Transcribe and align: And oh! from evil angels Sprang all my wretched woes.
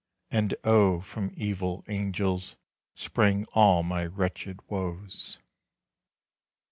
And 0.31 0.55
oh! 0.63 0.99
from 1.01 1.31
evil 1.37 1.83
angels 1.87 2.55
Sprang 2.95 3.45
all 3.53 3.83
my 3.83 4.03
wretched 4.03 4.59
woes. 4.67 5.37